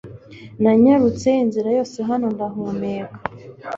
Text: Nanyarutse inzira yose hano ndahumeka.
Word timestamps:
Nanyarutse 0.61 1.29
inzira 1.43 1.69
yose 1.77 1.97
hano 2.09 2.25
ndahumeka. 2.35 3.17